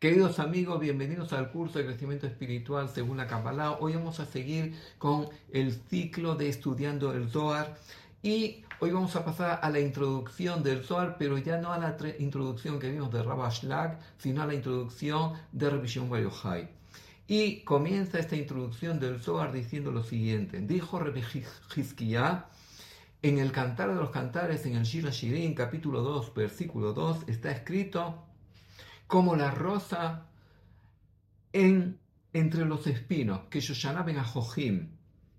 [0.00, 3.78] Queridos amigos, bienvenidos al curso de crecimiento espiritual según la.
[3.80, 7.78] Hoy vamos a seguir con el ciclo de estudiando el Zohar
[8.22, 11.96] y hoy vamos a pasar a la introducción del Zohar, pero ya no a la
[12.18, 16.68] introducción que vimos de Rabash Lag, sino a la introducción de Revisión Yochai.
[17.26, 20.60] Y comienza esta introducción del Zohar diciendo lo siguiente.
[20.60, 21.22] Dijo Rabbi
[23.22, 27.52] en el Cantar de los Cantares, en el Shira Shirin, capítulo 2, versículo 2, está
[27.52, 28.33] escrito
[29.14, 30.26] como la rosa
[31.52, 32.00] en,
[32.32, 34.88] entre los espinos, que llamaban a Jojim,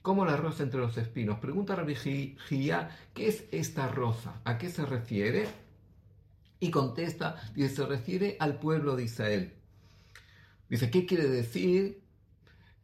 [0.00, 1.38] como la rosa entre los espinos.
[1.38, 4.40] Pregunta Rabbi Gia, ¿qué es esta rosa?
[4.46, 5.48] ¿A qué se refiere?
[6.60, 9.52] Y contesta, dice, se refiere al pueblo de Israel.
[10.70, 12.00] Dice, ¿qué quiere decir?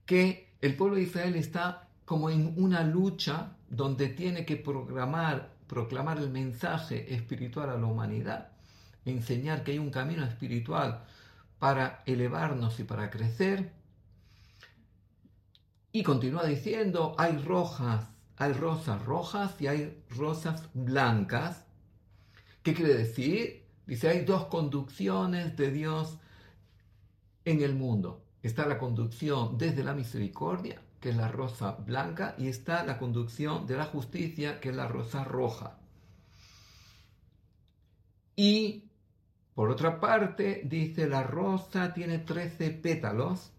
[0.05, 6.19] Que el pueblo de Israel está como en una lucha donde tiene que programar, proclamar
[6.19, 8.54] el mensaje espiritual a la humanidad
[9.05, 11.05] enseñar que hay un camino espiritual
[11.59, 13.73] para elevarnos y para crecer.
[15.93, 21.65] Y continúa diciendo, hay rojas, hay rosas rojas y hay rosas blancas.
[22.63, 23.66] ¿Qué quiere decir?
[23.87, 26.18] Dice, hay dos conducciones de Dios
[27.45, 28.24] en el mundo.
[28.43, 33.66] Está la conducción desde la misericordia, que es la rosa blanca, y está la conducción
[33.66, 35.79] de la justicia, que es la rosa roja.
[38.37, 38.91] Y
[39.55, 43.52] por otra parte, dice, la rosa tiene 13 pétalos.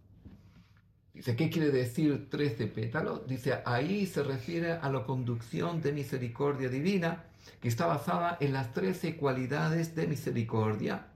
[1.14, 3.26] Dice, ¿qué quiere decir 13 pétalos?
[3.28, 7.24] Dice, ahí se refiere a la conducción de misericordia divina,
[7.62, 11.08] que está basada en las 13 cualidades de misericordia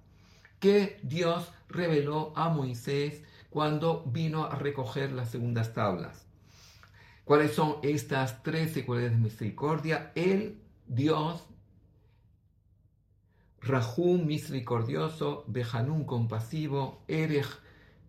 [0.60, 6.26] que Dios reveló a Moisés cuando vino a recoger las segundas tablas.
[7.26, 10.12] ¿Cuáles son estas 13 cualidades de misericordia?
[10.16, 11.46] Él, Dios,
[13.62, 17.48] Rahum misericordioso, Behanun compasivo, Erej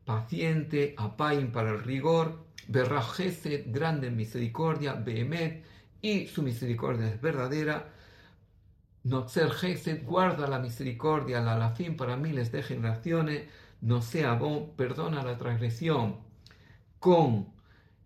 [0.04, 5.64] paciente, Apaim para el rigor, Berrajesed grande en misericordia, Behemet
[6.02, 7.92] y su misericordia es verdadera.
[9.02, 13.48] Notzer Gesed guarda la misericordia, la alafim para miles de generaciones.
[13.80, 16.18] No sea bon, perdona la transgresión
[16.98, 17.48] con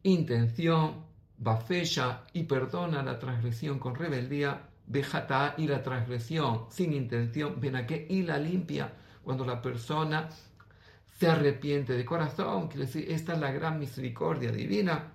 [0.03, 1.05] intención,
[1.37, 4.69] Bafeya y perdona la transgresión con rebeldía.
[4.87, 10.29] Bejata y la transgresión sin intención, que y la limpia cuando la persona
[11.19, 15.13] se arrepiente de corazón, quiere decir, esta es la gran misericordia divina.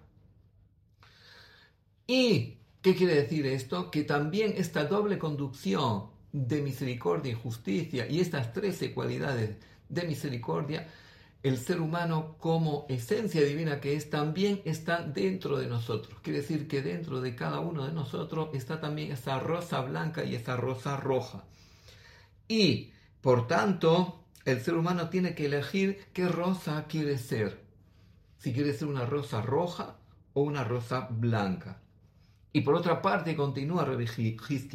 [2.07, 3.91] ¿Y qué quiere decir esto?
[3.91, 9.57] Que también esta doble conducción de misericordia y justicia y estas trece cualidades
[9.89, 10.87] de misericordia
[11.41, 16.19] el ser humano como esencia divina que es, también está dentro de nosotros.
[16.21, 20.35] Quiere decir que dentro de cada uno de nosotros está también esa rosa blanca y
[20.35, 21.45] esa rosa roja.
[22.47, 22.91] Y,
[23.21, 27.63] por tanto, el ser humano tiene que elegir qué rosa quiere ser.
[28.37, 29.97] Si quiere ser una rosa roja
[30.33, 31.81] o una rosa blanca.
[32.51, 33.87] Y por otra parte, continúa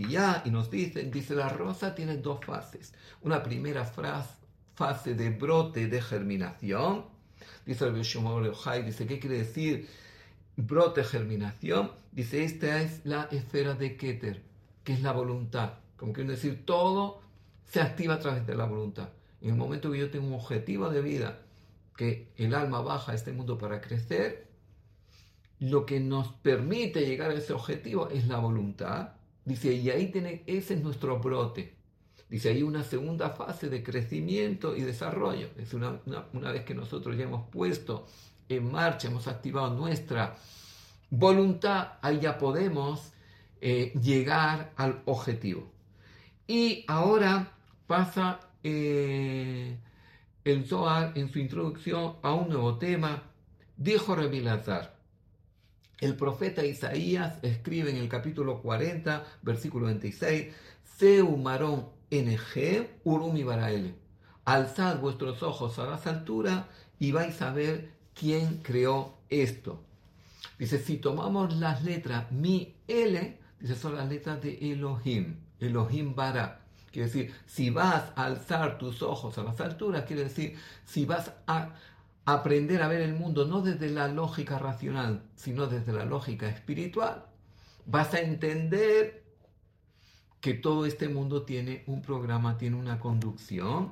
[0.08, 2.94] ya y nos dice, dice, la rosa tiene dos fases.
[3.22, 4.43] Una primera frase
[4.74, 7.06] fase de brote, de germinación.
[7.66, 9.88] Dice el dice, ¿qué quiere decir
[10.56, 11.92] brote, germinación?
[12.12, 14.42] Dice, esta es la esfera de Keter,
[14.84, 15.74] que es la voluntad.
[15.96, 17.20] Como quiere decir, todo
[17.66, 19.08] se activa a través de la voluntad.
[19.40, 21.40] En el momento que yo tengo un objetivo de vida,
[21.96, 24.46] que el alma baja a este mundo para crecer,
[25.60, 29.14] lo que nos permite llegar a ese objetivo es la voluntad.
[29.44, 31.74] Dice, y ahí tiene, ese es nuestro brote.
[32.28, 35.48] Dice, hay una segunda fase de crecimiento y desarrollo.
[35.58, 36.00] Es una,
[36.32, 38.06] una, vez que nosotros ya hemos puesto
[38.48, 40.36] en marcha, hemos activado nuestra
[41.10, 43.12] voluntad, ahí ya podemos
[43.60, 45.70] eh, llegar al objetivo.
[46.46, 47.52] Y ahora
[47.86, 49.78] pasa eh,
[50.44, 53.22] el Zohar en su introducción a un nuevo tema.
[53.76, 54.94] Dijo Lazar,
[56.00, 60.52] el profeta Isaías escribe en el capítulo 40, versículo 26,
[60.98, 63.94] Seu marón NG Urumi Baraele.
[64.44, 66.66] Alzad vuestros ojos a las alturas
[66.98, 69.80] y vais a ver quién creó esto.
[70.58, 76.60] Dice, si tomamos las letras mi, L, dice, son las letras de Elohim, Elohim Bara.
[76.92, 81.32] Quiere decir, si vas a alzar tus ojos a las alturas, quiere decir, si vas
[81.48, 81.74] a
[82.24, 87.24] aprender a ver el mundo no desde la lógica racional, sino desde la lógica espiritual,
[87.86, 89.23] vas a entender
[90.44, 93.88] que todo este mundo tiene un programa, tiene una conducción,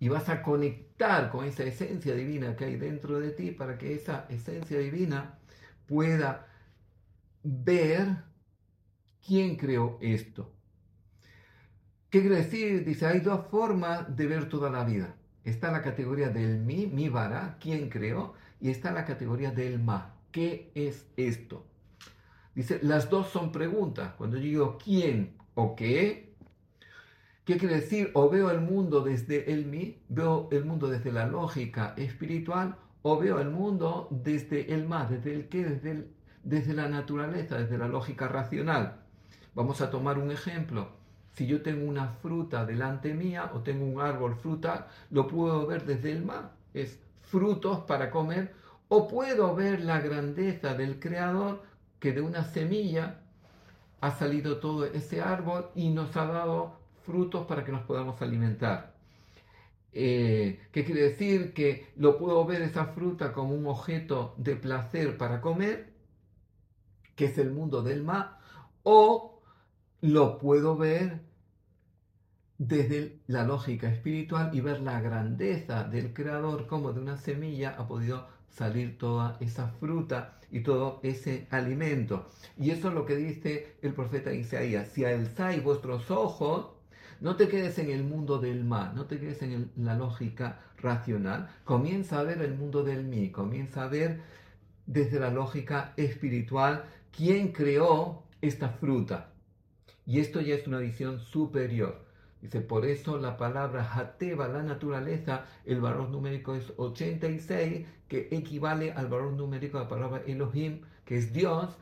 [0.00, 3.94] y vas a conectar con esa esencia divina que hay dentro de ti para que
[3.94, 5.38] esa esencia divina
[5.86, 6.48] pueda
[7.44, 8.16] ver
[9.24, 10.50] quién creó esto.
[12.10, 12.84] ¿Qué quiere decir?
[12.84, 15.14] Dice, hay dos formas de ver toda la vida.
[15.44, 20.16] está la categoría del mi, mi vara, quién creó, y está la categoría del ma,
[20.32, 21.64] ¿qué es esto?
[22.56, 24.14] Dice, las dos son preguntas.
[24.14, 26.34] Cuando yo digo quién o qué,
[27.44, 28.10] ¿qué quiere decir?
[28.14, 33.18] O veo el mundo desde el mi, veo el mundo desde la lógica espiritual, o
[33.18, 36.08] veo el mundo desde el ma, desde el qué, desde,
[36.42, 39.02] desde la naturaleza, desde la lógica racional.
[39.54, 40.88] Vamos a tomar un ejemplo.
[41.32, 45.84] Si yo tengo una fruta delante mía o tengo un árbol frutal, lo puedo ver
[45.84, 48.54] desde el ma, es frutos para comer,
[48.88, 51.62] o puedo ver la grandeza del Creador
[51.98, 53.20] que de una semilla
[54.04, 58.94] ha salido todo ese árbol y nos ha dado frutos para que nos podamos alimentar.
[59.94, 61.54] Eh, ¿Qué quiere decir?
[61.54, 65.94] Que lo puedo ver esa fruta como un objeto de placer para comer,
[67.16, 68.40] que es el mundo del mar,
[68.82, 69.40] o
[70.02, 71.22] lo puedo ver
[72.58, 77.88] desde la lógica espiritual y ver la grandeza del creador como de una semilla ha
[77.88, 82.30] podido salir toda esa fruta y todo ese alimento.
[82.56, 84.88] Y eso es lo que dice el profeta Isaías.
[84.88, 86.68] Si alzáis vuestros ojos,
[87.20, 91.50] no te quedes en el mundo del mal, no te quedes en la lógica racional.
[91.64, 94.20] Comienza a ver el mundo del mí, comienza a ver
[94.86, 99.30] desde la lógica espiritual quién creó esta fruta.
[100.06, 102.03] Y esto ya es una visión superior.
[102.44, 108.92] Dice, por eso la palabra Hateva, la naturaleza, el valor numérico es 86, que equivale
[108.92, 111.74] al valor numérico de la palabra Elohim, que es Dios.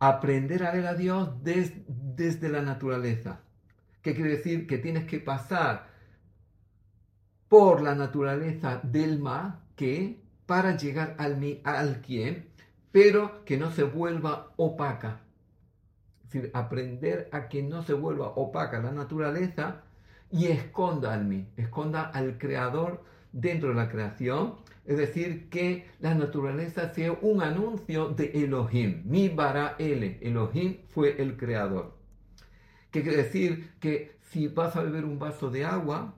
[0.00, 3.42] Aprender a ver a Dios desde la naturaleza.
[4.02, 4.66] ¿Qué quiere decir?
[4.66, 5.86] Que tienes que pasar
[7.46, 12.48] por la naturaleza del ma, que para llegar al mi, al quien,
[12.90, 15.20] pero que no se vuelva opaca
[16.30, 19.82] decir, aprender a que no se vuelva opaca la naturaleza
[20.30, 24.56] y esconda al mí, esconda al creador dentro de la creación.
[24.86, 29.02] Es decir, que la naturaleza sea un anuncio de Elohim.
[29.04, 30.18] Mi bara ele.
[30.22, 31.96] Elohim fue el creador.
[32.90, 33.72] ¿Qué quiere decir?
[33.78, 36.14] Que si vas a beber un vaso de agua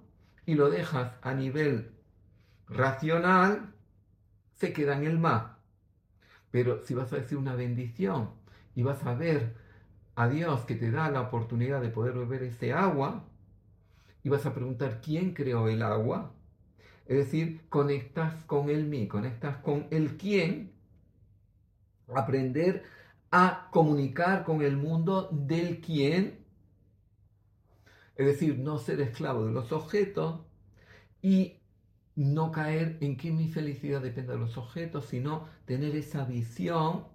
[0.46, 1.90] y lo dejas a nivel
[2.68, 3.74] racional,
[4.54, 5.58] se queda en el mar.
[6.50, 8.30] Pero si vas a decir una bendición
[8.74, 9.54] y vas a ver
[10.14, 13.24] a Dios que te da la oportunidad de poder beber ese agua
[14.22, 16.32] y vas a preguntar quién creó el agua.
[17.06, 20.72] Es decir, conectas con el mí, conectas con el quién.
[22.14, 22.84] Aprender
[23.30, 26.44] a comunicar con el mundo del quién.
[28.16, 30.40] Es decir, no ser esclavo de los objetos
[31.22, 31.58] y
[32.14, 37.06] no caer en que mi felicidad depende de los objetos, sino tener esa visión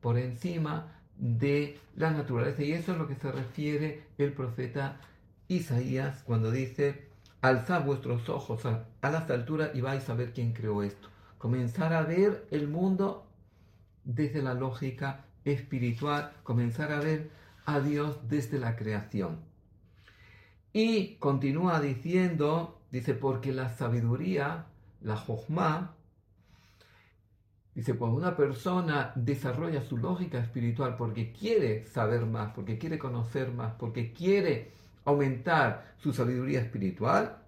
[0.00, 2.62] por encima de la naturaleza.
[2.62, 5.00] Y eso es lo que se refiere el profeta
[5.48, 7.08] Isaías cuando dice,
[7.40, 11.08] alzad vuestros ojos a, las alturas y vais a ver quién creó esto.
[11.38, 13.26] Comenzar a ver el mundo
[14.04, 17.30] desde la lógica espiritual, comenzar a ver
[17.66, 19.40] a Dios desde la creación.
[20.72, 24.66] Y continúa diciendo, dice, porque la sabiduría,
[25.02, 25.94] la jojma,
[27.74, 33.50] Dice, cuando una persona desarrolla su lógica espiritual porque quiere saber más, porque quiere conocer
[33.50, 34.70] más, porque quiere
[35.04, 37.38] aumentar su sabiduría espiritual,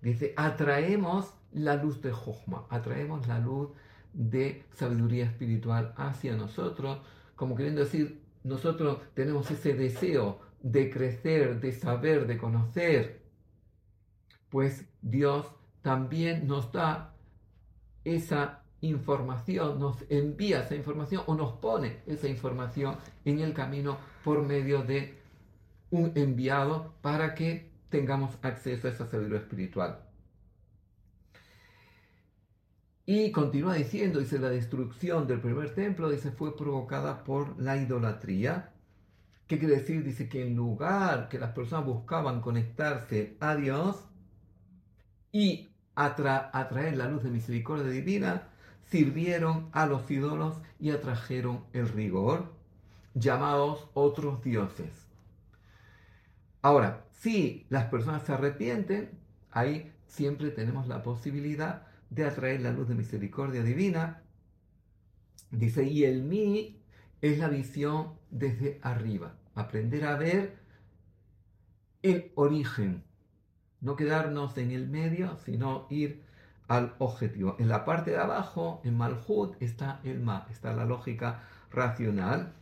[0.00, 3.70] dice, atraemos la luz de Jochma, atraemos la luz
[4.14, 7.00] de sabiduría espiritual hacia nosotros,
[7.36, 13.22] como queriendo decir, nosotros tenemos ese deseo de crecer, de saber, de conocer,
[14.48, 15.46] pues Dios
[15.82, 17.14] también nos da
[18.04, 24.42] esa información, nos envía esa información o nos pone esa información en el camino por
[24.42, 25.18] medio de
[25.90, 30.10] un enviado para que tengamos acceso a esa sabiduría espiritual.
[33.06, 38.72] Y continúa diciendo, dice, la destrucción del primer templo, dice, fue provocada por la idolatría.
[39.48, 40.04] ¿Qué quiere decir?
[40.04, 43.96] Dice que en lugar que las personas buscaban conectarse a Dios
[45.32, 48.49] y atraer la luz de misericordia divina,
[48.90, 52.52] sirvieron a los ídolos y atrajeron el rigor,
[53.14, 54.90] llamados otros dioses.
[56.62, 59.10] Ahora, si las personas se arrepienten,
[59.50, 64.22] ahí siempre tenemos la posibilidad de atraer la luz de misericordia divina.
[65.50, 66.82] Dice, y el mí
[67.20, 70.58] es la visión desde arriba, aprender a ver
[72.02, 73.04] el origen,
[73.80, 76.22] no quedarnos en el medio, sino ir
[76.70, 77.56] al objetivo.
[77.58, 82.52] En la parte de abajo, en Malhut, está el Ma, está la lógica racional,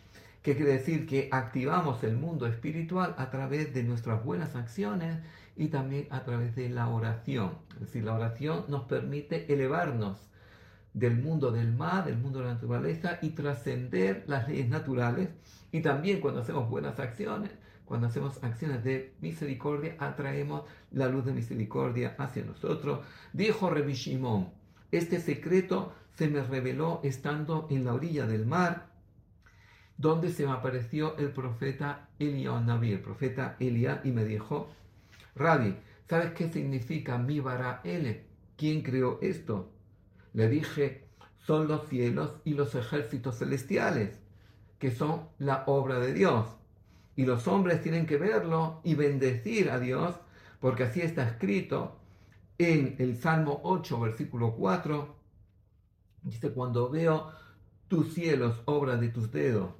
[0.43, 5.19] que quiere decir que activamos el mundo espiritual a través de nuestras buenas acciones
[5.57, 7.53] y también a través de la oración.
[7.75, 10.17] Es decir, la oración nos permite elevarnos
[10.95, 15.29] del mundo del mar, del mundo de la naturaleza y trascender las leyes naturales.
[15.71, 17.51] Y también cuando hacemos buenas acciones,
[17.89, 23.01] cuando hacemos acciones de misericordia, atraemos la luz de misericordia hacia nosotros.
[23.33, 24.51] Dijo Rebi Shimon,
[24.93, 28.89] este secreto se me reveló estando en la orilla del mar,
[29.97, 34.69] donde se me apareció el profeta Naví, el profeta Elia, y me dijo,
[35.35, 35.75] Rabbi,
[36.09, 38.27] ¿sabes qué significa mi bara Ele?
[38.57, 39.73] ¿Quién creó esto?
[40.35, 44.21] Le dije, son los cielos y los ejércitos celestiales,
[44.79, 46.59] que son la obra de Dios.
[47.19, 50.15] Y los hombres tienen que verlo y bendecir a Dios,
[50.61, 51.99] porque así está escrito
[52.59, 55.17] en el Salmo 8, versículo 4.
[56.23, 57.33] Dice, cuando veo
[57.89, 59.73] tus cielos, obra de tus dedos,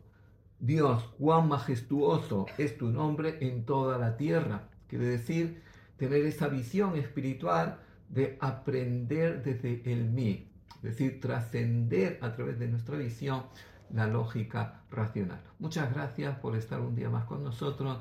[0.59, 4.69] Dios, cuán majestuoso es tu nombre en toda la tierra.
[4.89, 5.63] Quiere decir,
[5.97, 7.79] tener esa visión espiritual
[8.09, 13.45] de aprender desde el mí, es decir, trascender a través de nuestra visión
[13.93, 15.41] la lógica racional.
[15.59, 17.99] Muchas gracias por estar un día más con nosotros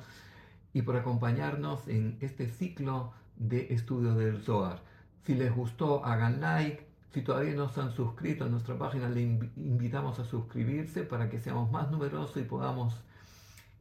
[0.73, 4.81] y por acompañarnos en este ciclo de estudio del Zohar.
[5.25, 6.85] Si les gustó, hagan like.
[7.13, 9.23] Si todavía no se han suscrito a nuestra página, les
[9.55, 13.01] invitamos a suscribirse para que seamos más numerosos y podamos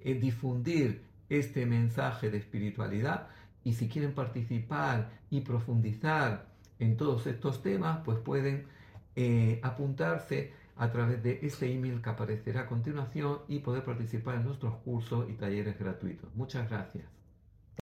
[0.01, 3.29] eh, difundir este mensaje de espiritualidad.
[3.65, 6.47] Y si quieren participar y profundizar
[6.79, 8.67] en todos estos temas, pues pueden
[9.17, 14.45] eh, apuntarse a través de ese email que aparecerá a continuación y poder participar en
[14.45, 16.35] nuestros cursos y talleres gratuitos.
[16.35, 17.07] Muchas gracias.